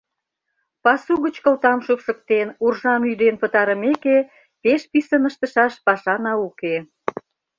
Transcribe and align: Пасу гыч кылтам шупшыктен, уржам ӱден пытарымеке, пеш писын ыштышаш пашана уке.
Пасу 0.83 1.13
гыч 1.25 1.35
кылтам 1.43 1.79
шупшыктен, 1.85 2.47
уржам 2.65 3.01
ӱден 3.11 3.35
пытарымеке, 3.41 4.17
пеш 4.61 4.81
писын 4.91 5.23
ыштышаш 5.29 5.73
пашана 5.85 6.33
уке. 6.47 6.75